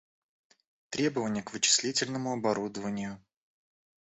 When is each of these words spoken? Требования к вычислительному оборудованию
Требования 0.89 1.43
к 1.43 1.53
вычислительному 1.53 2.33
оборудованию 2.33 3.23